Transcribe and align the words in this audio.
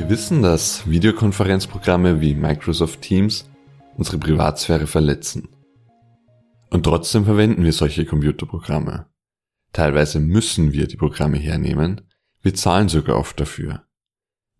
Wir 0.00 0.08
wissen, 0.08 0.40
dass 0.40 0.88
Videokonferenzprogramme 0.88 2.22
wie 2.22 2.34
Microsoft 2.34 3.02
Teams 3.02 3.50
unsere 3.98 4.16
Privatsphäre 4.16 4.86
verletzen. 4.86 5.50
Und 6.70 6.84
trotzdem 6.84 7.26
verwenden 7.26 7.64
wir 7.64 7.74
solche 7.74 8.06
Computerprogramme. 8.06 9.10
Teilweise 9.74 10.18
müssen 10.18 10.72
wir 10.72 10.86
die 10.86 10.96
Programme 10.96 11.36
hernehmen, 11.36 12.00
wir 12.40 12.54
zahlen 12.54 12.88
sogar 12.88 13.18
oft 13.18 13.38
dafür. 13.38 13.84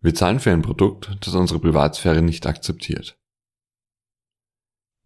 Wir 0.02 0.14
zahlen 0.14 0.40
für 0.40 0.52
ein 0.52 0.60
Produkt, 0.60 1.16
das 1.22 1.34
unsere 1.34 1.58
Privatsphäre 1.58 2.20
nicht 2.20 2.46
akzeptiert. 2.46 3.18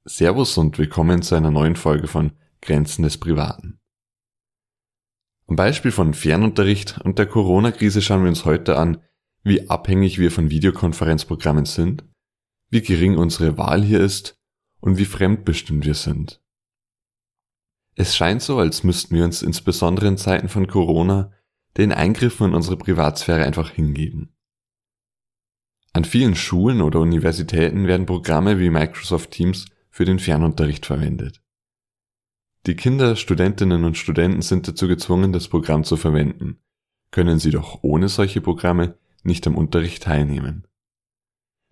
Servus 0.05 0.59
und 0.59 0.79
willkommen 0.79 1.23
zu 1.23 1.37
einer 1.37 1.53
neuen 1.53 1.77
Folge 1.77 2.09
von 2.09 2.32
Grenzen 2.61 3.05
des 3.05 3.19
Privaten. 3.19 3.79
Am 5.46 5.54
Beispiel 5.54 5.93
von 5.93 6.12
Fernunterricht 6.12 7.00
und 7.04 7.21
der 7.21 7.26
Corona-Krise 7.26 8.03
schauen 8.03 8.22
wir 8.22 8.30
uns 8.30 8.44
heute 8.44 8.76
an, 8.76 9.00
wie 9.44 9.68
abhängig 9.68 10.18
wir 10.18 10.30
von 10.30 10.50
Videokonferenzprogrammen 10.50 11.66
sind, 11.66 12.04
wie 12.71 12.80
gering 12.80 13.16
unsere 13.16 13.57
Wahl 13.57 13.82
hier 13.82 14.00
ist 14.00 14.36
und 14.80 14.98
wie 14.98 15.04
fremdbestimmt 15.04 15.85
wir 15.85 15.94
sind. 15.94 16.40
Es 17.94 18.16
scheint 18.16 18.43
so, 18.43 18.58
als 18.58 18.82
müssten 18.82 19.14
wir 19.14 19.25
uns 19.25 19.43
insbesondere 19.43 20.08
in 20.08 20.16
Zeiten 20.16 20.49
von 20.49 20.66
Corona 20.66 21.32
den 21.76 21.93
Eingriffen 21.93 22.49
in 22.49 22.54
unsere 22.54 22.76
Privatsphäre 22.76 23.44
einfach 23.44 23.71
hingeben. 23.71 24.35
An 25.93 26.04
vielen 26.04 26.35
Schulen 26.35 26.80
oder 26.80 26.99
Universitäten 26.99 27.86
werden 27.86 28.07
Programme 28.07 28.58
wie 28.58 28.71
Microsoft 28.71 29.30
Teams 29.30 29.66
für 29.90 30.04
den 30.04 30.18
Fernunterricht 30.18 30.86
verwendet. 30.86 31.40
Die 32.66 32.74
Kinder, 32.74 33.14
Studentinnen 33.14 33.84
und 33.84 33.97
Studenten 33.97 34.42
sind 34.42 34.66
dazu 34.66 34.88
gezwungen, 34.88 35.33
das 35.33 35.48
Programm 35.48 35.84
zu 35.84 35.97
verwenden, 35.97 36.58
können 37.11 37.38
sie 37.38 37.50
doch 37.50 37.80
ohne 37.82 38.08
solche 38.08 38.41
Programme 38.41 38.98
nicht 39.25 39.47
am 39.47 39.56
Unterricht 39.56 40.03
teilnehmen. 40.03 40.67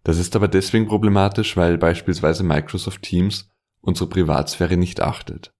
Das 0.04 0.18
ist 0.18 0.34
aber 0.34 0.48
deswegen 0.48 0.88
problematisch, 0.88 1.56
weil 1.56 1.78
beispielsweise 1.78 2.42
Microsoft 2.42 3.02
Teams 3.02 3.50
unsere 3.80 4.08
Privatsphäre 4.08 4.76
nicht 4.76 5.00
achtet. 5.00 5.54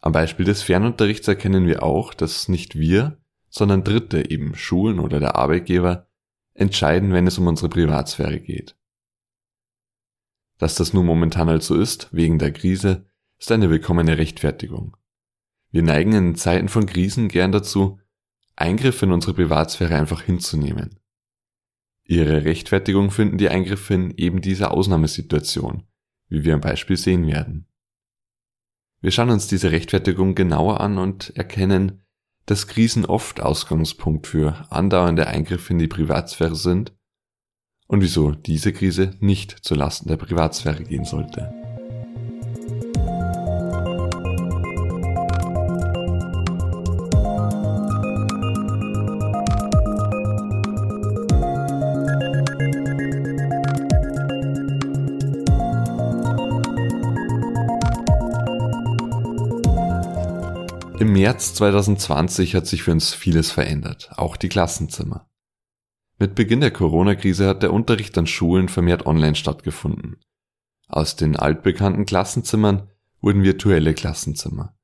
Am 0.00 0.12
Beispiel 0.12 0.44
des 0.44 0.62
Fernunterrichts 0.62 1.28
erkennen 1.28 1.66
wir 1.66 1.82
auch, 1.82 2.12
dass 2.12 2.48
nicht 2.48 2.78
wir, 2.78 3.18
sondern 3.48 3.84
Dritte, 3.84 4.30
eben 4.30 4.54
Schulen 4.54 4.98
oder 4.98 5.20
der 5.20 5.36
Arbeitgeber, 5.36 6.08
entscheiden, 6.54 7.12
wenn 7.12 7.26
es 7.26 7.38
um 7.38 7.46
unsere 7.46 7.68
Privatsphäre 7.68 8.40
geht. 8.40 8.76
Dass 10.58 10.74
das 10.74 10.92
nun 10.92 11.06
momentan 11.06 11.48
halt 11.48 11.62
so 11.62 11.74
ist, 11.74 12.12
wegen 12.12 12.38
der 12.38 12.52
Krise, 12.52 13.06
ist 13.38 13.50
eine 13.50 13.70
willkommene 13.70 14.18
Rechtfertigung. 14.18 14.96
Wir 15.70 15.82
neigen 15.82 16.12
in 16.12 16.34
Zeiten 16.36 16.68
von 16.68 16.86
Krisen 16.86 17.28
gern 17.28 17.50
dazu, 17.52 17.98
Eingriffe 18.56 19.06
in 19.06 19.12
unsere 19.12 19.34
Privatsphäre 19.34 19.94
einfach 19.94 20.22
hinzunehmen. 20.22 21.00
Ihre 22.04 22.44
Rechtfertigung 22.44 23.10
finden 23.10 23.38
die 23.38 23.48
Eingriffe 23.48 23.94
in 23.94 24.10
eben 24.16 24.40
dieser 24.40 24.72
Ausnahmesituation, 24.72 25.84
wie 26.28 26.44
wir 26.44 26.54
am 26.54 26.60
Beispiel 26.60 26.96
sehen 26.96 27.26
werden. 27.26 27.66
Wir 29.00 29.10
schauen 29.10 29.30
uns 29.30 29.46
diese 29.46 29.72
Rechtfertigung 29.72 30.34
genauer 30.34 30.80
an 30.80 30.98
und 30.98 31.36
erkennen, 31.36 32.04
dass 32.46 32.68
Krisen 32.68 33.06
oft 33.06 33.40
Ausgangspunkt 33.40 34.26
für 34.26 34.70
andauernde 34.70 35.26
Eingriffe 35.26 35.72
in 35.72 35.78
die 35.78 35.88
Privatsphäre 35.88 36.56
sind 36.56 36.94
und 37.86 38.02
wieso 38.02 38.32
diese 38.32 38.72
Krise 38.72 39.16
nicht 39.20 39.64
zulasten 39.64 40.08
der 40.08 40.16
Privatsphäre 40.16 40.84
gehen 40.84 41.04
sollte. 41.04 41.73
Im 61.04 61.12
März 61.12 61.52
2020 61.52 62.54
hat 62.54 62.66
sich 62.66 62.84
für 62.84 62.92
uns 62.92 63.12
vieles 63.12 63.50
verändert, 63.50 64.12
auch 64.16 64.38
die 64.38 64.48
Klassenzimmer. 64.48 65.28
Mit 66.18 66.34
Beginn 66.34 66.62
der 66.62 66.70
Corona-Krise 66.70 67.46
hat 67.46 67.62
der 67.62 67.74
Unterricht 67.74 68.16
an 68.16 68.26
Schulen 68.26 68.70
vermehrt 68.70 69.04
online 69.04 69.34
stattgefunden. 69.34 70.16
Aus 70.88 71.14
den 71.14 71.36
altbekannten 71.36 72.06
Klassenzimmern 72.06 72.88
wurden 73.20 73.42
virtuelle 73.42 73.92
Klassenzimmer. 73.92 74.78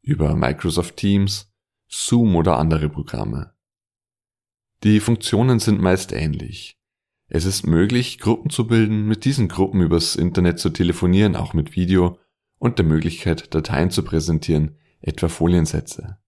Über 0.00 0.34
Microsoft 0.34 0.96
Teams, 0.96 1.52
Zoom 1.88 2.36
oder 2.36 2.56
andere 2.56 2.88
Programme. 2.88 3.52
Die 4.82 4.98
Funktionen 4.98 5.58
sind 5.58 5.82
meist 5.82 6.10
ähnlich. 6.10 6.78
Es 7.28 7.44
ist 7.44 7.66
möglich, 7.66 8.18
Gruppen 8.18 8.48
zu 8.48 8.66
bilden, 8.66 9.06
mit 9.06 9.26
diesen 9.26 9.48
Gruppen 9.48 9.82
übers 9.82 10.16
Internet 10.16 10.58
zu 10.58 10.70
telefonieren, 10.70 11.36
auch 11.36 11.52
mit 11.52 11.76
Video 11.76 12.18
und 12.58 12.78
der 12.78 12.86
Möglichkeit, 12.86 13.54
Dateien 13.54 13.90
zu 13.90 14.02
präsentieren, 14.02 14.78
etwa 15.00 15.28
Foliensätze. 15.28 16.18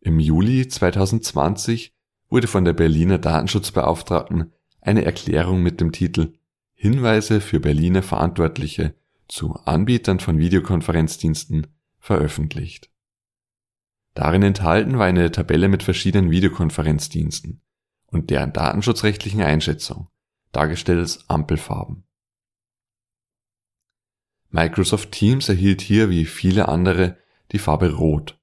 Im 0.00 0.18
Juli 0.18 0.66
2020 0.66 1.94
wurde 2.28 2.48
von 2.48 2.64
der 2.64 2.72
Berliner 2.72 3.18
Datenschutzbeauftragten 3.18 4.52
eine 4.80 5.04
Erklärung 5.04 5.62
mit 5.62 5.80
dem 5.80 5.92
Titel 5.92 6.32
Hinweise 6.74 7.40
für 7.40 7.60
Berliner 7.60 8.02
Verantwortliche 8.02 8.94
zu 9.28 9.54
Anbietern 9.54 10.18
von 10.18 10.38
Videokonferenzdiensten 10.38 11.68
veröffentlicht. 11.98 12.90
Darin 14.14 14.42
enthalten 14.42 14.98
war 14.98 15.06
eine 15.06 15.30
Tabelle 15.30 15.68
mit 15.68 15.82
verschiedenen 15.82 16.30
Videokonferenzdiensten 16.30 17.62
und 18.06 18.30
deren 18.30 18.52
datenschutzrechtlichen 18.52 19.40
Einschätzung, 19.40 20.08
dargestellt 20.50 20.98
als 20.98 21.30
Ampelfarben. 21.30 22.04
Microsoft 24.50 25.12
Teams 25.12 25.48
erhielt 25.48 25.80
hier 25.80 26.10
wie 26.10 26.26
viele 26.26 26.68
andere 26.68 27.16
die 27.52 27.58
Farbe 27.58 27.92
Rot. 27.92 28.38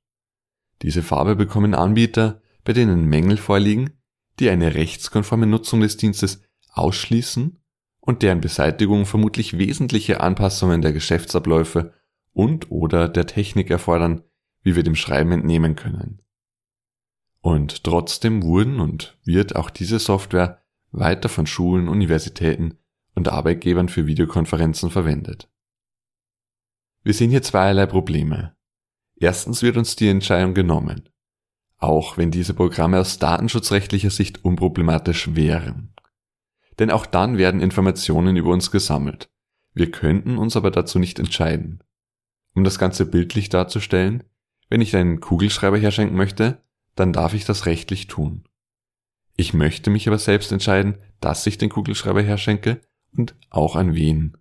Diese 0.81 1.03
Farbe 1.03 1.36
bekommen 1.36 1.74
Anbieter, 1.74 2.42
bei 2.64 2.74
denen 2.74 3.06
Mängel 3.06 3.38
vorliegen, 3.38 3.92
die 4.40 4.50
eine 4.50 4.75
rechtskonforme 4.75 5.46
Nutzung 5.46 5.81
des 5.81 5.97
Dienstes 5.97 6.42
ausschließen 6.72 7.59
und 8.00 8.22
deren 8.22 8.42
Beseitigung 8.42 9.06
vermutlich 9.06 9.58
wesentliche 9.58 10.22
Anpassungen 10.22 10.81
der 10.81 10.94
Geschäftsabläufe 10.94 11.94
und 12.31 12.72
oder 12.72 13.09
der 13.09 13.28
Technik 13.28 13.70
erfordern, 13.70 14.24
wie 14.62 14.75
wir 14.75 14.84
dem 14.84 14.96
Schreiben 14.96 15.31
entnehmen 15.31 15.76
können. 15.76 16.22
Und 17.41 17.84
trotzdem 17.84 18.44
wurden 18.44 18.80
und 18.80 19.18
wird 19.24 19.56
auch 19.56 19.70
diese 19.70 20.00
Software 20.00 20.62
weiter 20.91 21.30
von 21.30 21.47
Schulen, 21.47 21.88
Universitäten 21.88 22.78
und 23.16 23.30
Arbeitgebern 23.30 23.90
für 23.90 24.08
Videokonferenzen 24.08 24.91
verwendet. 24.91 25.50
Wir 27.03 27.14
sehen 27.14 27.30
hier 27.30 27.41
zweierlei 27.41 27.86
Probleme. 27.86 28.56
Erstens 29.19 29.62
wird 29.62 29.75
uns 29.75 29.96
die 29.97 30.07
Entscheidung 30.07 30.53
genommen, 30.53 31.09
auch 31.78 32.18
wenn 32.18 32.31
diese 32.31 32.53
Programme 32.53 33.00
aus 33.00 33.19
datenschutzrechtlicher 33.19 34.09
Sicht 34.09 34.46
unproblematisch 34.46 35.35
wären. 35.35 35.94
Denn 36.80 36.90
auch 36.90 37.06
dann 37.06 37.38
werden 37.38 37.59
Informationen 37.59 38.38
über 38.38 38.52
uns 38.52 38.72
gesammelt. 38.72 39.29
Wir 39.74 39.91
könnten 39.91 40.38
uns 40.38 40.56
aber 40.56 40.72
dazu 40.72 41.00
nicht 41.00 41.19
entscheiden. 41.19 41.84
Um 42.56 42.63
das 42.63 42.79
Ganze 42.79 43.06
bildlich 43.06 43.50
darzustellen, 43.50 44.24
wenn 44.69 44.81
ich 44.81 44.96
einen 44.96 45.19
Kugelschreiber 45.19 45.78
herschenken 45.78 46.16
möchte, 46.16 46.63
dann 46.96 47.12
darf 47.12 47.34
ich 47.34 47.44
das 47.44 47.66
rechtlich 47.66 48.08
tun. 48.08 48.46
Ich 49.35 49.53
möchte 49.53 49.90
mich 49.90 50.08
aber 50.08 50.18
selbst 50.18 50.52
entscheiden, 50.52 50.97
dass 51.19 51.46
ich 51.46 51.58
den 51.58 51.69
Kugelschreiber 51.69 52.22
herschenke 52.22 52.81
und 53.16 53.35
auch 53.50 53.75
an 53.75 53.96
wen. 53.96 54.38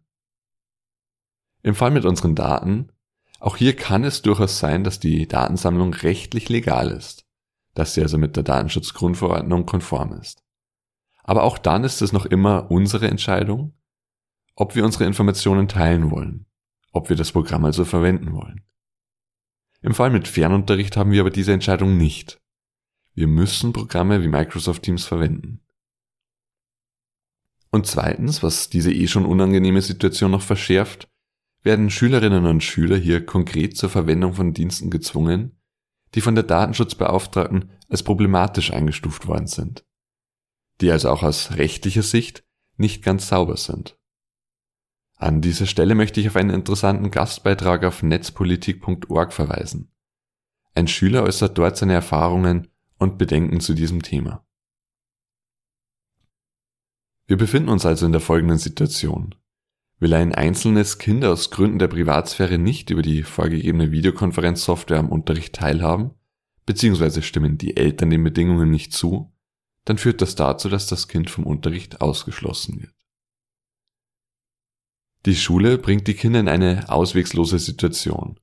Im 1.63 1.75
Fall 1.75 1.91
mit 1.91 2.05
unseren 2.05 2.35
Daten 2.35 2.91
auch 3.39 3.57
hier 3.57 3.77
kann 3.77 4.05
es 4.05 4.23
durchaus 4.23 4.59
sein, 4.59 4.85
dass 4.85 4.99
die 4.99 5.29
Datensammlung 5.29 5.95
rechtlich 5.95 6.49
legal 6.49 6.91
ist, 6.91 7.25
dass 7.75 7.95
sie 7.95 8.03
also 8.03 8.19
mit 8.19 8.37
der 8.37 8.43
Datenschutzgrundverordnung 8.43 9.65
konform 9.65 10.13
ist. 10.15 10.43
Aber 11.23 11.45
auch 11.45 11.59
dann 11.59 11.85
ist 11.85 12.03
es 12.03 12.13
noch 12.13 12.27
immer 12.27 12.71
unsere 12.71 13.09
Entscheidung, 13.09 13.75
ob 14.55 14.75
wir 14.75 14.85
unsere 14.85 15.05
Informationen 15.05 15.69
teilen 15.69 16.11
wollen, 16.11 16.47
ob 16.93 17.11
wir 17.11 17.17
das 17.17 17.33
Programm 17.33 17.65
also 17.65 17.85
verwenden 17.85 18.33
wollen. 18.33 18.65
Im 19.81 19.95
Fall 19.95 20.11
mit 20.11 20.27
Fernunterricht 20.27 20.97
haben 20.97 21.13
wir 21.13 21.21
aber 21.21 21.31
diese 21.31 21.53
Entscheidung 21.53 21.97
nicht. 21.97 22.41
Wir 23.15 23.29
müssen 23.29 23.73
Programme 23.73 24.23
wie 24.23 24.29
Microsoft 24.29 24.83
Teams 24.83 25.05
verwenden. 25.05 25.61
Und 27.71 27.87
zweitens, 27.87 28.43
was 28.43 28.71
diese 28.71 28.93
eh 28.93 29.07
schon 29.07 29.25
unangenehme 29.25 29.83
Situation 29.83 30.31
noch 30.31 30.43
verschärft, 30.43 31.08
werden 31.63 31.91
Schülerinnen 31.91 32.47
und 32.47 32.63
Schüler 32.63 32.97
hier 32.97 33.25
konkret 33.25 33.77
zur 33.77 33.91
Verwendung 33.91 34.35
von 34.35 34.55
Diensten 34.55 34.91
gezwungen, 34.91 35.61
die 36.15 36.21
von 36.21 36.35
der 36.35 36.45
Datenschutzbeauftragten 36.45 37.71
als 37.89 38.03
problematisch 38.03 38.73
eingestuft 38.73 39.27
worden 39.27 39.47
sind, 39.47 39.85
die 40.81 40.91
also 40.91 41.11
auch 41.11 41.23
aus 41.23 41.57
rechtlicher 41.57 42.03
Sicht 42.03 42.45
nicht 42.77 43.03
ganz 43.03 43.29
sauber 43.29 43.57
sind. 43.57 43.99
An 45.17 45.41
dieser 45.41 45.67
Stelle 45.67 45.97
möchte 45.97 46.21
ich 46.21 46.29
auf 46.29 46.37
einen 46.37 46.51
interessanten 46.51 47.11
Gastbeitrag 47.11 47.85
auf 47.85 48.03
netzpolitik.org 48.03 49.33
verweisen. 49.33 49.93
Ein 50.75 50.87
Schüler 50.87 51.25
äußert 51.25 51.59
dort 51.59 51.77
seine 51.77 51.95
Erfahrungen 51.95 52.69
und 52.99 53.19
Bedenken 53.19 53.61
zu 53.61 53.75
diesem 53.75 54.03
Thema. 54.03 54.47
Wir 57.27 57.37
befinden 57.37 57.69
uns 57.69 57.85
also 57.85 58.07
in 58.07 58.13
der 58.13 58.21
folgenden 58.21 58.59
Situation. 58.59 59.35
Will 60.01 60.15
ein 60.15 60.33
einzelnes 60.33 60.99
Kind 60.99 61.25
aus 61.25 61.51
Gründen 61.51 61.81
der 61.81 61.89
Privatsphäre 61.89 62.59
nicht 62.59 62.91
über 62.91 63.03
die 63.03 63.25
vorgegebene 63.25 63.91
Videokonferenzsoftware 63.91 64.99
am 64.99 65.09
Unterricht 65.09 65.55
teilhaben, 65.55 66.13
beziehungsweise 66.67 67.23
stimmen 67.23 67.59
die 67.59 67.77
Eltern 67.77 68.11
den 68.11 68.23
Bedingungen 68.23 68.71
nicht 68.71 68.93
zu, 68.93 69.33
dann 69.85 69.99
führt 69.99 70.23
das 70.23 70.35
dazu, 70.37 70.69
dass 70.69 70.87
das 70.87 71.09
Kind 71.09 71.31
vom 71.31 71.45
Unterricht 71.45 72.01
ausgeschlossen 72.01 72.81
wird. 72.81 72.95
Die 75.27 75.35
Schule 75.35 75.79
bringt 75.79 76.07
die 76.07 76.15
Kinder 76.15 76.41
in 76.41 76.49
eine 76.49 76.89
auswegslose 76.89 77.59
Situation. 77.59 78.39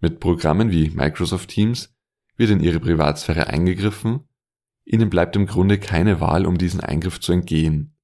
Mit 0.00 0.20
Programmen 0.20 0.70
wie 0.70 0.90
Microsoft 0.90 1.50
Teams 1.50 1.92
wird 2.36 2.50
in 2.50 2.60
ihre 2.60 2.78
Privatsphäre 2.78 3.48
eingegriffen, 3.48 4.20
ihnen 4.84 5.10
bleibt 5.10 5.34
im 5.34 5.46
Grunde 5.46 5.78
keine 5.78 6.20
Wahl, 6.20 6.46
um 6.46 6.56
diesen 6.56 6.80
Eingriff 6.80 7.18
zu 7.18 7.32
entgehen. 7.32 7.97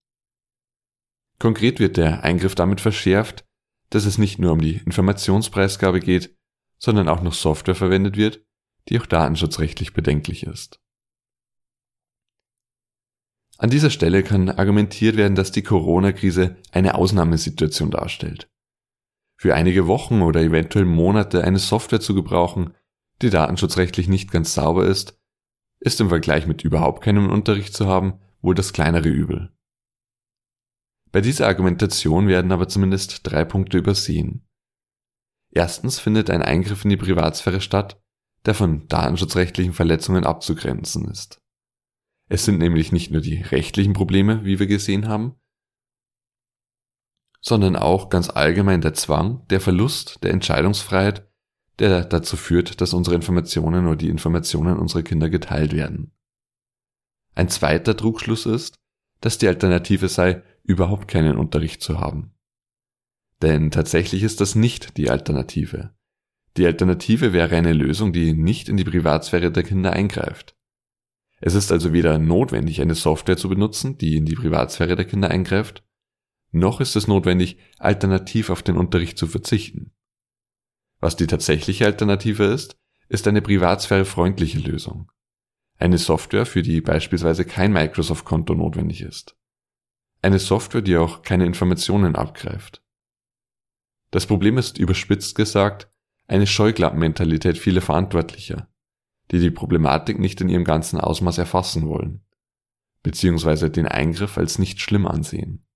Konkret 1.45 1.79
wird 1.79 1.99
der 1.99 2.25
Eingriff 2.25 2.55
damit 2.55 2.81
verschärft, 2.81 3.45
dass 3.91 4.07
es 4.07 4.17
nicht 4.17 4.39
nur 4.39 4.53
um 4.53 4.63
die 4.63 4.79
Informationspreisgabe 4.79 6.01
geht, 6.01 6.35
sondern 6.79 7.07
auch 7.07 7.21
noch 7.21 7.35
Software 7.35 7.75
verwendet 7.75 8.17
wird, 8.17 8.41
die 8.89 8.99
auch 8.99 9.05
datenschutzrechtlich 9.05 9.93
bedenklich 9.93 10.45
ist. 10.45 10.81
An 13.59 13.69
dieser 13.69 13.91
Stelle 13.91 14.23
kann 14.23 14.49
argumentiert 14.49 15.19
werden, 15.19 15.35
dass 15.35 15.53
die 15.53 15.63
Corona-Krise 15.63 16.57
eine 16.73 16.95
Ausnahmesituation 16.95 17.91
darstellt. 17.91 18.49
Für 19.37 19.55
einige 19.55 19.87
Wochen 19.87 20.23
oder 20.23 20.41
eventuell 20.41 20.87
Monate 20.87 21.45
eine 21.45 21.59
Software 21.59 22.01
zu 22.01 22.15
gebrauchen, 22.15 22.73
die 23.21 23.29
datenschutzrechtlich 23.29 24.09
nicht 24.09 24.31
ganz 24.31 24.55
sauber 24.55 24.87
ist, 24.87 25.21
ist 25.81 26.01
im 26.01 26.09
Vergleich 26.09 26.47
mit 26.47 26.65
überhaupt 26.65 27.03
keinem 27.03 27.29
Unterricht 27.29 27.75
zu 27.75 27.87
haben 27.87 28.15
wohl 28.41 28.55
das 28.55 28.73
kleinere 28.73 29.11
Übel. 29.11 29.54
Bei 31.15 31.21
dieser 31.21 31.47
Argumentation 31.47 32.27
werden 32.27 32.51
aber 32.51 32.67
zumindest 32.67 33.21
drei 33.23 33.45
Punkte 33.45 33.79
übersehen. 33.79 34.45
Erstens 35.53 36.01
findet 36.01 36.29
ein 36.29 36.43
Eingriff 36.43 36.83
in 36.83 36.91
die 36.91 36.97
Privatsphäre 36.97 37.61
statt, 37.61 38.03
der 38.47 38.55
von 38.55 38.89
datenschutzrechtlichen 38.89 39.75
Verletzungen 39.75 40.27
abzugrenzen 40.27 41.09
ist. 41.09 41.41
Es 42.29 42.45
sind 42.45 42.59
nämlich 42.59 42.91
nicht 42.91 43.13
nur 43.13 43.21
die 43.21 43.41
rechtlichen 43.41 43.93
Probleme, 43.93 44.45
wie 44.45 44.59
wir 44.59 44.67
gesehen 44.67 45.07
haben, 45.07 45.37
sondern 47.41 47.77
auch 47.77 48.09
ganz 48.09 48.29
allgemein 48.29 48.81
der 48.81 48.95
Zwang, 48.95 49.47
der 49.47 49.61
Verlust 49.61 50.19
der 50.25 50.33
Entscheidungsfreiheit, 50.33 51.31
der 51.79 52.05
dazu 52.05 52.37
führt, 52.37 52.81
dass 52.81 52.93
unsere 52.93 53.15
Informationen 53.15 53.87
oder 53.87 53.97
die 53.97 54.09
Informationen 54.09 54.81
unserer 54.81 55.05
Kinder 55.05 55.31
geteilt 55.31 55.75
werden. 55.75 56.11
Ein 57.37 57.49
zweiter 57.51 57.97
Trugschluss 57.97 58.47
ist, 58.47 58.75
dass 59.21 59.39
die 59.39 59.47
Alternative 59.47 60.09
sei, 60.09 60.43
überhaupt 60.65 61.09
keinen 61.09 61.37
Unterricht 61.37 61.83
zu 61.83 62.01
haben. 62.01 62.35
Denn 63.43 63.71
tatsächlich 63.71 64.23
ist 64.23 64.41
das 64.41 64.55
nicht 64.55 64.97
die 64.97 65.11
Alternative. 65.11 65.95
Die 66.57 66.67
Alternative 66.67 67.33
wäre 67.33 67.57
eine 67.57 67.73
Lösung, 67.73 68.13
die 68.13 68.33
nicht 68.33 68.69
in 68.69 68.77
die 68.77 68.85
Privatsphäre 68.85 69.51
der 69.51 69.63
Kinder 69.63 69.93
eingreift. 69.93 70.57
Es 71.41 71.55
ist 71.55 71.73
also 71.73 71.93
weder 71.93 72.19
notwendig, 72.19 72.81
eine 72.81 72.95
Software 72.95 73.37
zu 73.37 73.49
benutzen, 73.49 73.99
die 73.99 74.17
in 74.17 74.25
die 74.25 74.35
Privatsphäre 74.35 74.97
der 74.97 75.05
Kinder 75.05 75.31
eingreift, 75.31 75.85
noch 76.55 76.81
ist 76.81 76.95
es 76.95 77.09
notwendig, 77.09 77.59
alternativ 77.79 78.49
auf 78.49 78.63
den 78.63 78.77
Unterricht 78.77 79.19
zu 79.19 79.27
verzichten. 79.27 79.91
Was 81.01 81.17
die 81.17 81.27
tatsächliche 81.27 81.85
Alternative 81.85 82.45
ist, 82.45 82.77
ist 83.09 83.27
eine 83.27 83.43
privatsphärefreundliche 83.43 84.61
Lösung. 84.61 85.11
Eine 85.79 85.99
Software, 85.99 86.47
für 86.47 86.63
die 86.63 86.81
beispielsweise 86.81 87.45
kein 87.45 87.73
Microsoft-Konto 87.73 88.55
notwendig 88.55 89.03
ist. 89.03 89.37
Eine 90.25 90.39
Software, 90.39 90.81
die 90.81 90.97
auch 90.97 91.21
keine 91.21 91.45
Informationen 91.45 92.17
abgreift. 92.17 92.83
Das 94.11 94.27
Problem 94.27 94.57
ist 94.57 94.79
überspitzt 94.79 95.35
gesagt 95.35 95.93
eine 96.27 96.47
Scheuklappenmentalität 96.47 97.59
vieler 97.59 97.83
Verantwortlicher, 97.83 98.73
die 99.31 99.39
die 99.39 99.51
Problematik 99.51 100.19
nicht 100.19 100.41
in 100.41 100.49
ihrem 100.49 100.65
ganzen 100.65 100.99
Ausmaß 100.99 101.37
erfassen 101.37 101.87
wollen, 101.87 102.25
beziehungsweise 103.03 103.69
den 103.69 103.87
Eingriff 103.87 104.39
als 104.39 104.59
nicht 104.59 104.81
schlimm 104.81 105.07
ansehen. 105.07 105.67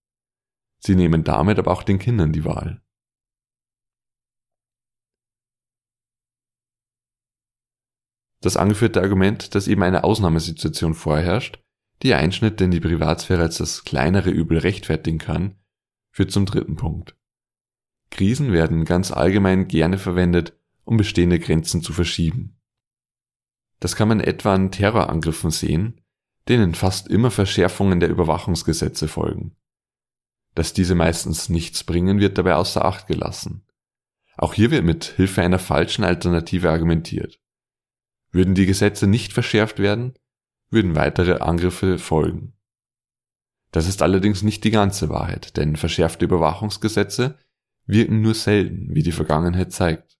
Sie 0.78 0.94
nehmen 0.94 1.24
damit 1.24 1.58
aber 1.58 1.70
auch 1.70 1.82
den 1.82 1.98
Kindern 1.98 2.32
die 2.32 2.46
Wahl. 2.46 2.80
Das 8.40 8.56
angeführte 8.56 9.02
Argument, 9.02 9.54
dass 9.54 9.68
eben 9.68 9.82
eine 9.82 10.04
Ausnahmesituation 10.04 10.94
vorherrscht, 10.94 11.62
die 12.02 12.14
Einschnitte 12.14 12.64
in 12.64 12.70
die 12.70 12.80
Privatsphäre 12.80 13.42
als 13.42 13.58
das 13.58 13.84
kleinere 13.84 14.30
Übel 14.30 14.58
rechtfertigen 14.58 15.18
kann, 15.18 15.56
führt 16.10 16.30
zum 16.30 16.46
dritten 16.46 16.76
Punkt. 16.76 17.16
Krisen 18.10 18.52
werden 18.52 18.84
ganz 18.84 19.10
allgemein 19.10 19.68
gerne 19.68 19.98
verwendet, 19.98 20.56
um 20.84 20.96
bestehende 20.96 21.38
Grenzen 21.38 21.82
zu 21.82 21.92
verschieben. 21.92 22.58
Das 23.80 23.94
kann 23.94 24.08
man 24.08 24.20
etwa 24.20 24.54
an 24.54 24.70
Terrorangriffen 24.70 25.50
sehen, 25.50 26.00
denen 26.48 26.74
fast 26.74 27.08
immer 27.08 27.30
Verschärfungen 27.30 28.00
der 28.00 28.08
Überwachungsgesetze 28.08 29.06
folgen. 29.06 29.56
Dass 30.54 30.72
diese 30.72 30.94
meistens 30.94 31.48
nichts 31.48 31.84
bringen, 31.84 32.18
wird 32.20 32.38
dabei 32.38 32.54
außer 32.54 32.84
Acht 32.84 33.06
gelassen. 33.06 33.66
Auch 34.36 34.54
hier 34.54 34.70
wird 34.70 34.84
mit 34.84 35.04
Hilfe 35.04 35.42
einer 35.42 35.58
falschen 35.58 36.04
Alternative 36.04 36.70
argumentiert. 36.70 37.38
Würden 38.30 38.54
die 38.54 38.66
Gesetze 38.66 39.06
nicht 39.06 39.32
verschärft 39.32 39.78
werden, 39.78 40.14
würden 40.70 40.94
weitere 40.94 41.38
Angriffe 41.40 41.98
folgen. 41.98 42.54
Das 43.70 43.86
ist 43.86 44.02
allerdings 44.02 44.42
nicht 44.42 44.64
die 44.64 44.70
ganze 44.70 45.08
Wahrheit, 45.08 45.56
denn 45.56 45.76
verschärfte 45.76 46.24
Überwachungsgesetze 46.24 47.38
wirken 47.86 48.20
nur 48.20 48.34
selten, 48.34 48.94
wie 48.94 49.02
die 49.02 49.12
Vergangenheit 49.12 49.72
zeigt. 49.72 50.18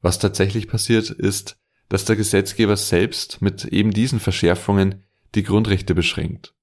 Was 0.00 0.18
tatsächlich 0.18 0.68
passiert 0.68 1.10
ist, 1.10 1.58
dass 1.88 2.04
der 2.04 2.16
Gesetzgeber 2.16 2.76
selbst 2.76 3.40
mit 3.42 3.64
eben 3.64 3.90
diesen 3.90 4.20
Verschärfungen 4.20 5.04
die 5.34 5.42
Grundrechte 5.42 5.94
beschränkt 5.94 6.54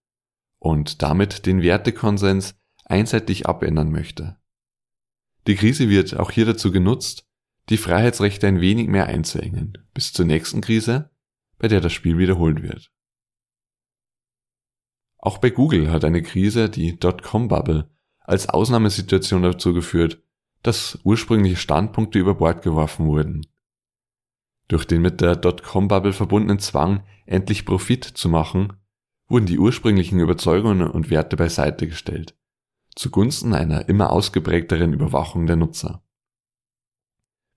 und 0.59 1.01
damit 1.01 1.45
den 1.45 1.61
Wertekonsens 1.61 2.55
einseitig 2.85 3.47
abändern 3.47 3.91
möchte. 3.91 4.37
Die 5.47 5.55
Krise 5.55 5.89
wird 5.89 6.17
auch 6.17 6.31
hier 6.31 6.45
dazu 6.45 6.71
genutzt, 6.71 7.27
die 7.69 7.77
Freiheitsrechte 7.77 8.47
ein 8.47 8.61
wenig 8.61 8.87
mehr 8.87 9.07
einzuengen, 9.07 9.77
bis 9.93 10.13
zur 10.13 10.25
nächsten 10.25 10.61
Krise, 10.61 11.10
bei 11.61 11.67
der 11.67 11.79
das 11.79 11.93
Spiel 11.93 12.17
wiederholt 12.17 12.63
wird. 12.63 12.91
Auch 15.19 15.37
bei 15.37 15.51
Google 15.51 15.91
hat 15.91 16.03
eine 16.03 16.23
Krise, 16.23 16.71
die 16.71 16.97
Dotcom-Bubble, 16.97 17.87
als 18.19 18.49
Ausnahmesituation 18.49 19.43
dazu 19.43 19.71
geführt, 19.71 20.23
dass 20.63 20.97
ursprüngliche 21.03 21.57
Standpunkte 21.57 22.17
über 22.17 22.33
Bord 22.33 22.63
geworfen 22.63 23.05
wurden. 23.05 23.45
Durch 24.69 24.85
den 24.87 25.03
mit 25.03 25.21
der 25.21 25.35
Dotcom-Bubble 25.35 26.13
verbundenen 26.13 26.57
Zwang, 26.57 27.03
endlich 27.27 27.63
Profit 27.63 28.05
zu 28.05 28.27
machen, 28.27 28.73
wurden 29.27 29.45
die 29.45 29.59
ursprünglichen 29.59 30.19
Überzeugungen 30.19 30.89
und 30.89 31.11
Werte 31.11 31.37
beiseite 31.37 31.85
gestellt, 31.85 32.35
zugunsten 32.95 33.53
einer 33.53 33.87
immer 33.87 34.09
ausgeprägteren 34.09 34.93
Überwachung 34.93 35.45
der 35.45 35.57
Nutzer. 35.57 36.03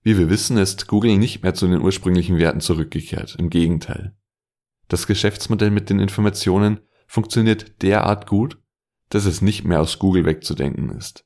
Wie 0.05 0.19
wir 0.19 0.29
wissen, 0.29 0.57
ist 0.57 0.85
Google 0.85 1.17
nicht 1.17 1.41
mehr 1.41 1.55
zu 1.55 1.67
den 1.67 1.81
ursprünglichen 1.81 2.37
Werten 2.37 2.61
zurückgekehrt, 2.61 3.37
im 3.39 3.49
Gegenteil. 3.49 4.15
Das 4.87 5.07
Geschäftsmodell 5.07 5.71
mit 5.71 5.89
den 5.89 5.99
Informationen 5.99 6.79
funktioniert 7.07 7.81
derart 7.81 8.27
gut, 8.27 8.61
dass 9.09 9.25
es 9.25 9.41
nicht 9.41 9.63
mehr 9.63 9.81
aus 9.81 9.97
Google 9.97 10.23
wegzudenken 10.23 10.91
ist. 10.91 11.25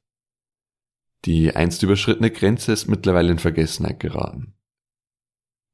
Die 1.26 1.54
einst 1.54 1.84
überschrittene 1.84 2.32
Grenze 2.32 2.72
ist 2.72 2.88
mittlerweile 2.88 3.34
in 3.34 3.40
Vergessenheit 3.40 4.00
geraten. 4.00 4.54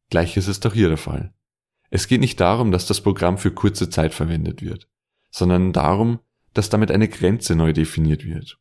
Gleiches 0.09 0.47
ist 0.47 0.65
auch 0.65 0.74
hier 0.74 0.88
der 0.88 0.97
Fall. 0.97 1.31
Es 1.91 2.07
geht 2.07 2.21
nicht 2.21 2.39
darum, 2.39 2.71
dass 2.71 2.88
das 2.88 3.01
Programm 3.01 3.38
für 3.38 3.51
kurze 3.51 3.91
Zeit 3.91 4.15
verwendet 4.15 4.63
wird, 4.63 4.89
sondern 5.29 5.74
darum, 5.74 6.21
dass 6.55 6.71
damit 6.71 6.89
eine 6.89 7.07
Grenze 7.07 7.55
neu 7.55 7.71
definiert 7.71 8.25
wird. 8.25 8.59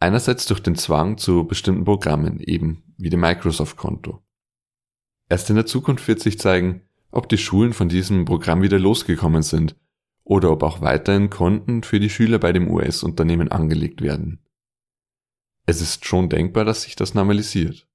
Einerseits 0.00 0.46
durch 0.46 0.60
den 0.60 0.76
Zwang 0.76 1.18
zu 1.18 1.44
bestimmten 1.44 1.84
Programmen, 1.84 2.40
eben 2.40 2.84
wie 2.96 3.10
dem 3.10 3.20
Microsoft-Konto. 3.20 4.22
Erst 5.28 5.50
in 5.50 5.56
der 5.56 5.66
Zukunft 5.66 6.06
wird 6.06 6.20
sich 6.20 6.38
zeigen, 6.38 6.82
ob 7.10 7.28
die 7.28 7.38
Schulen 7.38 7.72
von 7.72 7.88
diesem 7.88 8.24
Programm 8.24 8.62
wieder 8.62 8.78
losgekommen 8.78 9.42
sind 9.42 9.76
oder 10.24 10.52
ob 10.52 10.62
auch 10.62 10.80
weiterhin 10.80 11.30
Konten 11.30 11.82
für 11.82 12.00
die 12.00 12.10
Schüler 12.10 12.38
bei 12.38 12.52
dem 12.52 12.70
US-Unternehmen 12.70 13.50
angelegt 13.50 14.00
werden. 14.00 14.40
Es 15.66 15.80
ist 15.80 16.04
schon 16.06 16.28
denkbar, 16.28 16.64
dass 16.64 16.82
sich 16.82 16.96
das 16.96 17.14
normalisiert. 17.14 17.86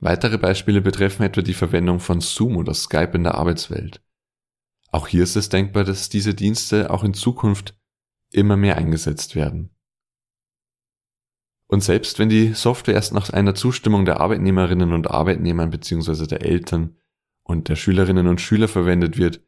Weitere 0.00 0.38
Beispiele 0.38 0.80
betreffen 0.80 1.24
etwa 1.24 1.42
die 1.42 1.54
Verwendung 1.54 2.00
von 2.00 2.20
Zoom 2.20 2.56
oder 2.56 2.72
Skype 2.72 3.12
in 3.14 3.24
der 3.24 3.34
Arbeitswelt. 3.34 4.00
Auch 4.90 5.08
hier 5.08 5.24
ist 5.24 5.36
es 5.36 5.48
denkbar, 5.48 5.84
dass 5.84 6.08
diese 6.08 6.34
Dienste 6.34 6.90
auch 6.90 7.04
in 7.04 7.14
Zukunft 7.14 7.76
immer 8.30 8.56
mehr 8.56 8.76
eingesetzt 8.76 9.34
werden. 9.34 9.70
Und 11.68 11.82
selbst 11.82 12.18
wenn 12.18 12.30
die 12.30 12.54
Software 12.54 12.94
erst 12.94 13.12
nach 13.12 13.30
einer 13.30 13.54
Zustimmung 13.54 14.06
der 14.06 14.20
Arbeitnehmerinnen 14.20 14.92
und 14.92 15.10
Arbeitnehmern 15.10 15.70
bzw. 15.70 16.26
der 16.26 16.42
Eltern 16.42 16.96
und 17.42 17.68
der 17.68 17.76
Schülerinnen 17.76 18.26
und 18.26 18.40
Schüler 18.40 18.68
verwendet 18.68 19.18
wird, 19.18 19.42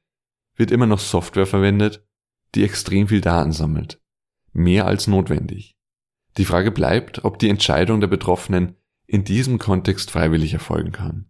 wird 0.54 0.70
immer 0.70 0.86
noch 0.86 1.00
Software 1.00 1.46
verwendet, 1.46 2.06
die 2.54 2.62
extrem 2.62 3.08
viel 3.08 3.22
Daten 3.22 3.52
sammelt. 3.52 4.00
Mehr 4.52 4.86
als 4.86 5.06
notwendig. 5.06 5.76
Die 6.36 6.44
Frage 6.44 6.70
bleibt, 6.70 7.24
ob 7.24 7.38
die 7.38 7.48
Entscheidung 7.48 8.00
der 8.00 8.08
Betroffenen 8.08 8.76
in 9.06 9.24
diesem 9.24 9.58
Kontext 9.58 10.10
freiwillig 10.10 10.52
erfolgen 10.52 10.92
kann. 10.92 11.26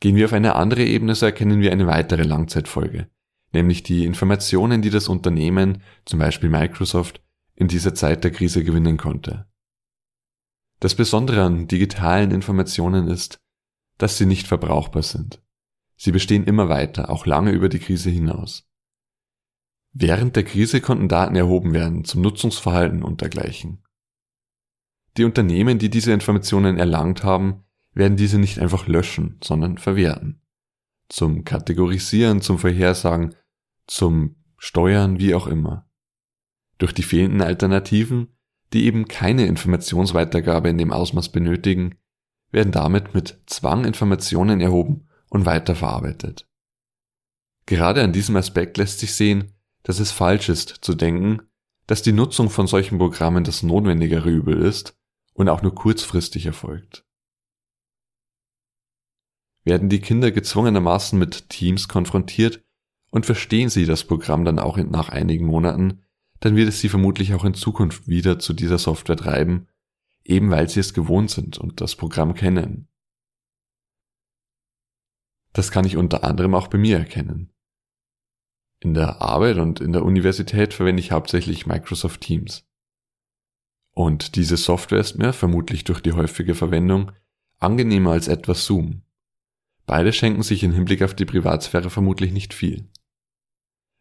Gehen 0.00 0.16
wir 0.16 0.24
auf 0.24 0.32
eine 0.32 0.56
andere 0.56 0.84
Ebene, 0.84 1.14
so 1.14 1.26
erkennen 1.26 1.60
wir 1.60 1.72
eine 1.72 1.86
weitere 1.86 2.22
Langzeitfolge, 2.22 3.08
nämlich 3.52 3.82
die 3.82 4.04
Informationen, 4.04 4.82
die 4.82 4.90
das 4.90 5.08
Unternehmen, 5.08 5.82
zum 6.06 6.18
Beispiel 6.18 6.48
Microsoft, 6.48 7.22
in 7.60 7.68
dieser 7.68 7.94
Zeit 7.94 8.24
der 8.24 8.30
Krise 8.30 8.64
gewinnen 8.64 8.96
konnte. 8.96 9.46
Das 10.80 10.94
Besondere 10.94 11.42
an 11.42 11.68
digitalen 11.68 12.30
Informationen 12.30 13.06
ist, 13.06 13.38
dass 13.98 14.16
sie 14.16 14.24
nicht 14.24 14.46
verbrauchbar 14.46 15.02
sind. 15.02 15.42
Sie 15.94 16.10
bestehen 16.10 16.44
immer 16.44 16.70
weiter, 16.70 17.10
auch 17.10 17.26
lange 17.26 17.50
über 17.50 17.68
die 17.68 17.78
Krise 17.78 18.08
hinaus. 18.08 18.66
Während 19.92 20.36
der 20.36 20.44
Krise 20.44 20.80
konnten 20.80 21.08
Daten 21.08 21.36
erhoben 21.36 21.74
werden 21.74 22.04
zum 22.06 22.22
Nutzungsverhalten 22.22 23.02
und 23.02 23.20
dergleichen. 23.20 23.84
Die 25.18 25.24
Unternehmen, 25.24 25.78
die 25.78 25.90
diese 25.90 26.12
Informationen 26.12 26.78
erlangt 26.78 27.24
haben, 27.24 27.64
werden 27.92 28.16
diese 28.16 28.38
nicht 28.38 28.58
einfach 28.58 28.86
löschen, 28.86 29.38
sondern 29.44 29.76
verwerten. 29.76 30.40
Zum 31.10 31.44
Kategorisieren, 31.44 32.40
zum 32.40 32.58
Vorhersagen, 32.58 33.34
zum 33.86 34.36
Steuern, 34.56 35.18
wie 35.18 35.34
auch 35.34 35.46
immer. 35.46 35.89
Durch 36.80 36.94
die 36.94 37.02
fehlenden 37.02 37.42
Alternativen, 37.42 38.28
die 38.72 38.86
eben 38.86 39.06
keine 39.06 39.44
Informationsweitergabe 39.46 40.70
in 40.70 40.78
dem 40.78 40.92
Ausmaß 40.92 41.28
benötigen, 41.28 41.96
werden 42.50 42.72
damit 42.72 43.14
mit 43.14 43.38
Zwang 43.46 43.84
Informationen 43.84 44.62
erhoben 44.62 45.06
und 45.28 45.44
weiterverarbeitet. 45.44 46.48
Gerade 47.66 48.02
an 48.02 48.14
diesem 48.14 48.34
Aspekt 48.36 48.78
lässt 48.78 48.98
sich 48.98 49.14
sehen, 49.14 49.52
dass 49.82 50.00
es 50.00 50.10
falsch 50.10 50.48
ist 50.48 50.68
zu 50.80 50.94
denken, 50.94 51.42
dass 51.86 52.00
die 52.02 52.12
Nutzung 52.12 52.48
von 52.48 52.66
solchen 52.66 52.96
Programmen 52.96 53.44
das 53.44 53.62
notwendigere 53.62 54.30
Übel 54.30 54.62
ist 54.62 54.98
und 55.34 55.50
auch 55.50 55.60
nur 55.60 55.74
kurzfristig 55.74 56.46
erfolgt. 56.46 57.04
Werden 59.64 59.90
die 59.90 60.00
Kinder 60.00 60.30
gezwungenermaßen 60.30 61.18
mit 61.18 61.50
Teams 61.50 61.88
konfrontiert 61.88 62.64
und 63.10 63.26
verstehen 63.26 63.68
sie 63.68 63.84
das 63.84 64.04
Programm 64.04 64.46
dann 64.46 64.58
auch 64.58 64.78
nach 64.78 65.10
einigen 65.10 65.44
Monaten, 65.44 66.04
dann 66.40 66.56
wird 66.56 66.68
es 66.68 66.80
sie 66.80 66.88
vermutlich 66.88 67.34
auch 67.34 67.44
in 67.44 67.54
Zukunft 67.54 68.08
wieder 68.08 68.38
zu 68.38 68.52
dieser 68.52 68.78
Software 68.78 69.16
treiben, 69.16 69.68
eben 70.24 70.50
weil 70.50 70.68
sie 70.68 70.80
es 70.80 70.94
gewohnt 70.94 71.30
sind 71.30 71.58
und 71.58 71.80
das 71.80 71.96
Programm 71.96 72.34
kennen. 72.34 72.88
Das 75.52 75.70
kann 75.70 75.84
ich 75.84 75.96
unter 75.96 76.24
anderem 76.24 76.54
auch 76.54 76.68
bei 76.68 76.78
mir 76.78 76.98
erkennen. 76.98 77.52
In 78.78 78.94
der 78.94 79.20
Arbeit 79.20 79.58
und 79.58 79.80
in 79.80 79.92
der 79.92 80.04
Universität 80.04 80.72
verwende 80.72 81.00
ich 81.00 81.12
hauptsächlich 81.12 81.66
Microsoft 81.66 82.22
Teams. 82.22 82.66
Und 83.92 84.36
diese 84.36 84.56
Software 84.56 85.00
ist 85.00 85.18
mir, 85.18 85.32
vermutlich 85.32 85.84
durch 85.84 86.00
die 86.00 86.12
häufige 86.12 86.54
Verwendung, 86.54 87.12
angenehmer 87.58 88.12
als 88.12 88.28
etwas 88.28 88.64
Zoom. 88.64 89.02
Beide 89.84 90.12
schenken 90.12 90.42
sich 90.42 90.62
im 90.62 90.72
Hinblick 90.72 91.02
auf 91.02 91.14
die 91.14 91.26
Privatsphäre 91.26 91.90
vermutlich 91.90 92.32
nicht 92.32 92.54
viel. 92.54 92.89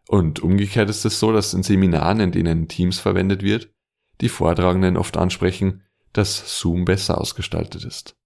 Und 0.10 0.40
umgekehrt 0.40 0.90
ist 0.90 1.06
es 1.06 1.20
so, 1.20 1.32
dass 1.32 1.54
in 1.54 1.62
Seminaren, 1.62 2.20
in 2.20 2.32
denen 2.32 2.68
Teams 2.68 2.98
verwendet 2.98 3.44
wird, 3.44 3.72
die 4.22 4.30
Vortragenden 4.30 4.98
oft 4.98 5.16
ansprechen, 5.18 5.84
dass 6.14 6.60
Zoom 6.60 6.84
besser 6.84 7.22
ausgestaltet 7.22 7.86
ist. 7.86 8.18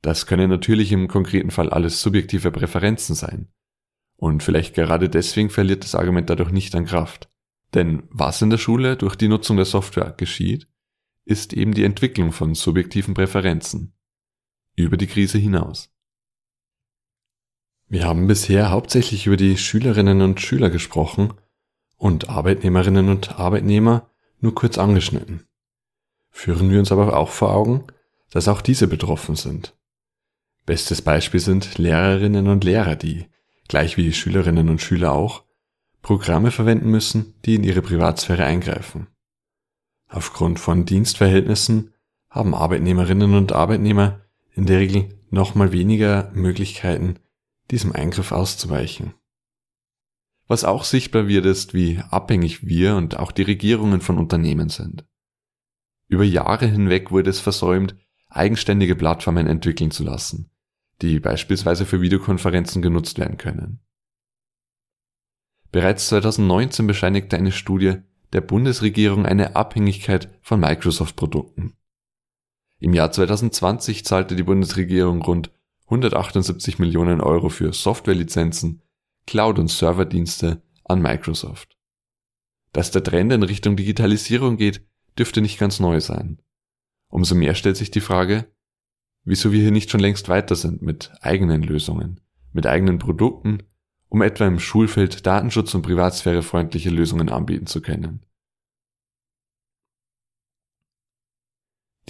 Das 0.00 0.24
können 0.24 0.48
natürlich 0.48 0.90
im 0.90 1.06
konkreten 1.06 1.50
Fall 1.50 1.68
alles 1.68 2.00
subjektive 2.00 2.50
Präferenzen 2.50 3.14
sein. 3.14 3.52
Und 4.16 4.42
vielleicht 4.42 4.74
gerade 4.74 5.10
deswegen 5.10 5.50
verliert 5.50 5.84
das 5.84 5.94
Argument 5.94 6.30
dadurch 6.30 6.50
nicht 6.50 6.74
an 6.74 6.86
Kraft. 6.86 7.28
Denn 7.74 8.04
was 8.08 8.40
in 8.40 8.48
der 8.48 8.56
Schule 8.56 8.96
durch 8.96 9.16
die 9.16 9.28
Nutzung 9.28 9.56
der 9.56 9.66
Software 9.66 10.14
geschieht, 10.16 10.66
ist 11.26 11.52
eben 11.52 11.74
die 11.74 11.84
Entwicklung 11.84 12.32
von 12.32 12.54
subjektiven 12.54 13.12
Präferenzen. 13.12 13.92
Über 14.76 14.96
die 14.96 15.08
Krise 15.08 15.36
hinaus. 15.36 15.94
Wir 17.88 18.04
haben 18.04 18.26
bisher 18.26 18.70
hauptsächlich 18.70 19.26
über 19.26 19.38
die 19.38 19.56
Schülerinnen 19.56 20.20
und 20.20 20.40
Schüler 20.40 20.68
gesprochen 20.68 21.32
und 21.96 22.28
Arbeitnehmerinnen 22.28 23.08
und 23.08 23.38
Arbeitnehmer 23.38 24.10
nur 24.40 24.54
kurz 24.54 24.76
angeschnitten. 24.76 25.46
Führen 26.30 26.70
wir 26.70 26.78
uns 26.78 26.92
aber 26.92 27.16
auch 27.16 27.30
vor 27.30 27.54
Augen, 27.54 27.84
dass 28.30 28.46
auch 28.46 28.60
diese 28.60 28.88
betroffen 28.88 29.36
sind. 29.36 29.74
Bestes 30.66 31.00
Beispiel 31.00 31.40
sind 31.40 31.78
Lehrerinnen 31.78 32.48
und 32.48 32.62
Lehrer, 32.62 32.94
die, 32.94 33.26
gleich 33.68 33.96
wie 33.96 34.04
die 34.04 34.12
Schülerinnen 34.12 34.68
und 34.68 34.82
Schüler 34.82 35.12
auch, 35.12 35.44
Programme 36.02 36.50
verwenden 36.50 36.90
müssen, 36.90 37.34
die 37.46 37.54
in 37.54 37.64
ihre 37.64 37.80
Privatsphäre 37.80 38.44
eingreifen. 38.44 39.06
Aufgrund 40.08 40.60
von 40.60 40.84
Dienstverhältnissen 40.84 41.94
haben 42.28 42.54
Arbeitnehmerinnen 42.54 43.34
und 43.34 43.52
Arbeitnehmer 43.52 44.20
in 44.54 44.66
der 44.66 44.78
Regel 44.78 45.08
nochmal 45.30 45.72
weniger 45.72 46.30
Möglichkeiten, 46.34 47.18
diesem 47.70 47.92
Eingriff 47.92 48.32
auszuweichen. 48.32 49.14
Was 50.46 50.64
auch 50.64 50.84
sichtbar 50.84 51.28
wird, 51.28 51.44
ist, 51.44 51.74
wie 51.74 51.98
abhängig 52.10 52.66
wir 52.66 52.96
und 52.96 53.18
auch 53.18 53.32
die 53.32 53.42
Regierungen 53.42 54.00
von 54.00 54.16
Unternehmen 54.16 54.70
sind. 54.70 55.06
Über 56.08 56.24
Jahre 56.24 56.66
hinweg 56.66 57.10
wurde 57.10 57.28
es 57.28 57.40
versäumt, 57.40 57.94
eigenständige 58.28 58.96
Plattformen 58.96 59.46
entwickeln 59.46 59.90
zu 59.90 60.04
lassen, 60.04 60.50
die 61.02 61.20
beispielsweise 61.20 61.84
für 61.84 62.00
Videokonferenzen 62.00 62.80
genutzt 62.80 63.18
werden 63.18 63.36
können. 63.36 63.80
Bereits 65.70 66.08
2019 66.08 66.86
bescheinigte 66.86 67.36
eine 67.36 67.52
Studie 67.52 67.96
der 68.32 68.40
Bundesregierung 68.40 69.26
eine 69.26 69.54
Abhängigkeit 69.54 70.30
von 70.40 70.60
Microsoft-Produkten. 70.60 71.74
Im 72.78 72.94
Jahr 72.94 73.10
2020 73.10 74.04
zahlte 74.04 74.36
die 74.36 74.42
Bundesregierung 74.42 75.20
rund 75.22 75.50
178 75.88 76.78
Millionen 76.78 77.22
Euro 77.22 77.48
für 77.48 77.72
Softwarelizenzen, 77.72 78.82
Cloud- 79.26 79.58
und 79.58 79.68
Serverdienste 79.68 80.62
an 80.84 81.00
Microsoft. 81.00 81.78
Dass 82.72 82.90
der 82.90 83.02
Trend 83.02 83.32
in 83.32 83.42
Richtung 83.42 83.74
Digitalisierung 83.74 84.58
geht, 84.58 84.86
dürfte 85.18 85.40
nicht 85.40 85.58
ganz 85.58 85.80
neu 85.80 86.00
sein. 86.00 86.42
Umso 87.08 87.34
mehr 87.34 87.54
stellt 87.54 87.78
sich 87.78 87.90
die 87.90 88.02
Frage, 88.02 88.52
wieso 89.24 89.50
wir 89.50 89.62
hier 89.62 89.70
nicht 89.70 89.90
schon 89.90 90.00
längst 90.00 90.28
weiter 90.28 90.56
sind 90.56 90.82
mit 90.82 91.10
eigenen 91.22 91.62
Lösungen, 91.62 92.20
mit 92.52 92.66
eigenen 92.66 92.98
Produkten, 92.98 93.62
um 94.10 94.20
etwa 94.20 94.46
im 94.46 94.58
Schulfeld 94.58 95.26
Datenschutz 95.26 95.74
und 95.74 95.82
privatsphärefreundliche 95.82 96.90
Lösungen 96.90 97.30
anbieten 97.30 97.66
zu 97.66 97.80
können. 97.80 98.26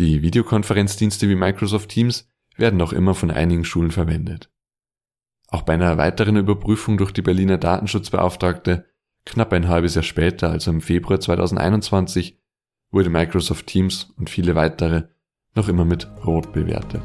Die 0.00 0.23
Videokonferenzdienste 0.23 1.28
wie 1.28 1.37
Microsoft 1.37 1.90
Teams 1.90 2.28
werden 2.59 2.77
noch 2.77 2.93
immer 2.93 3.15
von 3.15 3.31
einigen 3.31 3.65
Schulen 3.65 3.91
verwendet. 3.91 4.50
Auch 5.49 5.62
bei 5.62 5.75
einer 5.75 5.97
weiteren 5.97 6.37
Überprüfung 6.37 6.99
durch 6.99 7.12
die 7.12 7.23
Berliner 7.23 7.57
Datenschutzbeauftragte 7.57 8.85
knapp 9.25 9.53
ein 9.53 9.69
halbes 9.69 9.95
Jahr 9.95 10.03
später, 10.03 10.50
also 10.50 10.71
im 10.71 10.81
Februar 10.81 11.21
2021, 11.21 12.38
wurde 12.91 13.11
Microsoft 13.11 13.67
Teams 13.67 14.12
und 14.17 14.31
viele 14.31 14.55
weitere 14.55 15.05
noch 15.55 15.69
immer 15.69 15.85
mit 15.85 16.09
Rot 16.25 16.53
bewertet. 16.53 17.03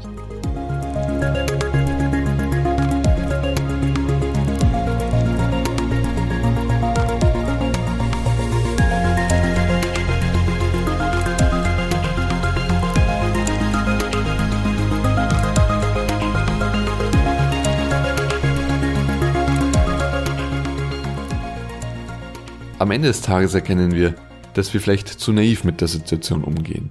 Am 22.84 22.90
Ende 22.90 23.08
des 23.08 23.22
Tages 23.22 23.54
erkennen 23.54 23.92
wir, 23.94 24.14
dass 24.52 24.74
wir 24.74 24.80
vielleicht 24.82 25.08
zu 25.08 25.32
naiv 25.32 25.64
mit 25.64 25.80
der 25.80 25.88
Situation 25.88 26.44
umgehen. 26.44 26.90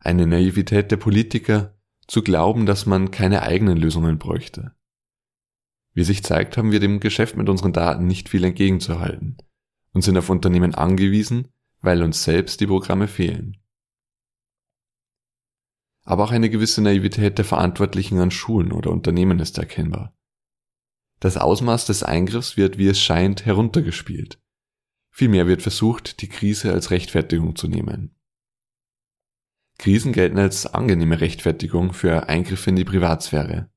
Eine 0.00 0.26
Naivität 0.26 0.90
der 0.90 0.96
Politiker, 0.96 1.78
zu 2.08 2.20
glauben, 2.20 2.66
dass 2.66 2.84
man 2.84 3.12
keine 3.12 3.42
eigenen 3.42 3.76
Lösungen 3.76 4.18
bräuchte. 4.18 4.74
Wie 5.94 6.02
sich 6.02 6.24
zeigt, 6.24 6.56
haben 6.56 6.72
wir 6.72 6.80
dem 6.80 6.98
Geschäft 6.98 7.36
mit 7.36 7.48
unseren 7.48 7.72
Daten 7.72 8.08
nicht 8.08 8.28
viel 8.28 8.42
entgegenzuhalten 8.42 9.36
und 9.92 10.02
sind 10.02 10.18
auf 10.18 10.30
Unternehmen 10.30 10.74
angewiesen, 10.74 11.46
weil 11.80 12.02
uns 12.02 12.24
selbst 12.24 12.60
die 12.60 12.66
Programme 12.66 13.06
fehlen. 13.06 13.56
Aber 16.02 16.24
auch 16.24 16.32
eine 16.32 16.50
gewisse 16.50 16.82
Naivität 16.82 17.38
der 17.38 17.44
Verantwortlichen 17.44 18.18
an 18.18 18.32
Schulen 18.32 18.72
oder 18.72 18.90
Unternehmen 18.90 19.38
ist 19.38 19.58
erkennbar. 19.58 20.18
Das 21.20 21.36
Ausmaß 21.36 21.86
des 21.86 22.02
Eingriffs 22.02 22.56
wird, 22.56 22.78
wie 22.78 22.88
es 22.88 23.00
scheint, 23.00 23.46
heruntergespielt 23.46 24.40
Vielmehr 25.18 25.48
wird 25.48 25.62
versucht, 25.62 26.22
die 26.22 26.28
Krise 26.28 26.72
als 26.72 26.92
Rechtfertigung 26.92 27.56
zu 27.56 27.66
nehmen. 27.66 28.14
Krisen 29.76 30.12
gelten 30.12 30.38
als 30.38 30.64
angenehme 30.64 31.20
Rechtfertigung 31.20 31.92
für 31.92 32.28
Eingriffe 32.28 32.70
in 32.70 32.76
die 32.76 32.84
Privatsphäre. 32.84 33.68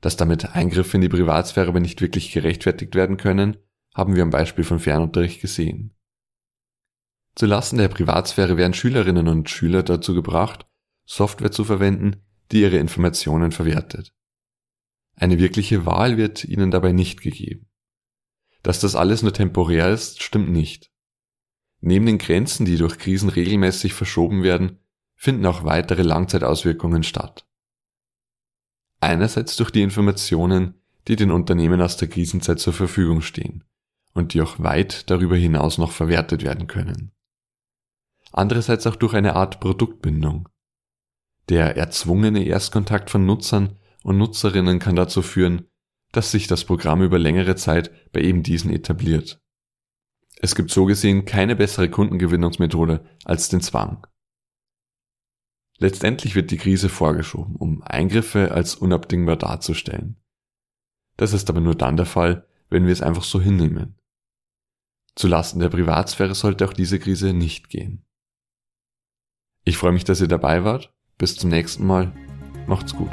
Dass 0.00 0.16
damit 0.16 0.56
Eingriffe 0.56 0.96
in 0.96 1.02
die 1.02 1.10
Privatsphäre 1.10 1.68
aber 1.68 1.80
nicht 1.80 2.00
wirklich 2.00 2.32
gerechtfertigt 2.32 2.94
werden 2.94 3.18
können, 3.18 3.58
haben 3.94 4.16
wir 4.16 4.22
am 4.22 4.30
Beispiel 4.30 4.64
von 4.64 4.78
Fernunterricht 4.78 5.42
gesehen. 5.42 5.94
Zulasten 7.34 7.76
der 7.76 7.88
Privatsphäre 7.88 8.56
werden 8.56 8.72
Schülerinnen 8.72 9.28
und 9.28 9.50
Schüler 9.50 9.82
dazu 9.82 10.14
gebracht, 10.14 10.66
Software 11.04 11.52
zu 11.52 11.64
verwenden, 11.64 12.22
die 12.50 12.62
ihre 12.62 12.78
Informationen 12.78 13.52
verwertet. 13.52 14.14
Eine 15.16 15.38
wirkliche 15.38 15.84
Wahl 15.84 16.16
wird 16.16 16.44
ihnen 16.44 16.70
dabei 16.70 16.92
nicht 16.92 17.20
gegeben. 17.20 17.68
Dass 18.66 18.80
das 18.80 18.96
alles 18.96 19.22
nur 19.22 19.32
temporär 19.32 19.90
ist, 19.90 20.24
stimmt 20.24 20.50
nicht. 20.50 20.90
Neben 21.80 22.04
den 22.04 22.18
Grenzen, 22.18 22.66
die 22.66 22.76
durch 22.76 22.98
Krisen 22.98 23.28
regelmäßig 23.28 23.94
verschoben 23.94 24.42
werden, 24.42 24.80
finden 25.14 25.46
auch 25.46 25.62
weitere 25.62 26.02
Langzeitauswirkungen 26.02 27.04
statt. 27.04 27.46
Einerseits 28.98 29.54
durch 29.54 29.70
die 29.70 29.82
Informationen, 29.82 30.82
die 31.06 31.14
den 31.14 31.30
Unternehmen 31.30 31.80
aus 31.80 31.96
der 31.96 32.08
Krisenzeit 32.08 32.58
zur 32.58 32.72
Verfügung 32.72 33.20
stehen 33.20 33.62
und 34.14 34.34
die 34.34 34.42
auch 34.42 34.58
weit 34.58 35.08
darüber 35.10 35.36
hinaus 35.36 35.78
noch 35.78 35.92
verwertet 35.92 36.42
werden 36.42 36.66
können. 36.66 37.12
Andererseits 38.32 38.84
auch 38.88 38.96
durch 38.96 39.14
eine 39.14 39.36
Art 39.36 39.60
Produktbindung. 39.60 40.48
Der 41.50 41.76
erzwungene 41.76 42.42
Erstkontakt 42.42 43.10
von 43.10 43.26
Nutzern 43.26 43.78
und 44.02 44.18
Nutzerinnen 44.18 44.80
kann 44.80 44.96
dazu 44.96 45.22
führen, 45.22 45.68
dass 46.12 46.30
sich 46.30 46.46
das 46.46 46.64
Programm 46.64 47.02
über 47.02 47.18
längere 47.18 47.56
Zeit 47.56 47.90
bei 48.12 48.20
eben 48.20 48.42
diesen 48.42 48.70
etabliert. 48.70 49.40
Es 50.38 50.54
gibt 50.54 50.70
so 50.70 50.84
gesehen 50.84 51.24
keine 51.24 51.56
bessere 51.56 51.90
Kundengewinnungsmethode 51.90 53.04
als 53.24 53.48
den 53.48 53.60
Zwang. 53.60 54.06
Letztendlich 55.78 56.34
wird 56.34 56.50
die 56.50 56.56
Krise 56.56 56.88
vorgeschoben, 56.88 57.56
um 57.56 57.82
Eingriffe 57.82 58.52
als 58.52 58.74
unabdingbar 58.74 59.36
darzustellen. 59.36 60.16
Das 61.16 61.32
ist 61.32 61.50
aber 61.50 61.60
nur 61.60 61.74
dann 61.74 61.96
der 61.96 62.06
Fall, 62.06 62.46
wenn 62.68 62.84
wir 62.84 62.92
es 62.92 63.02
einfach 63.02 63.24
so 63.24 63.40
hinnehmen. 63.40 63.98
Zulasten 65.14 65.60
der 65.60 65.70
Privatsphäre 65.70 66.34
sollte 66.34 66.66
auch 66.66 66.74
diese 66.74 66.98
Krise 66.98 67.32
nicht 67.32 67.70
gehen. 67.70 68.04
Ich 69.64 69.78
freue 69.78 69.92
mich, 69.92 70.04
dass 70.04 70.20
ihr 70.20 70.28
dabei 70.28 70.64
wart. 70.64 70.94
Bis 71.18 71.36
zum 71.36 71.50
nächsten 71.50 71.86
Mal. 71.86 72.12
Macht's 72.66 72.94
gut. 72.94 73.10